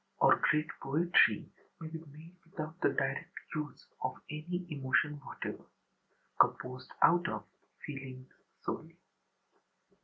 [0.17, 1.47] Or great poetry
[1.79, 5.65] may be made without the direct use of any emotion whatever:
[6.39, 7.43] composed out of
[7.85, 8.33] feelings
[8.65, 8.97] solely.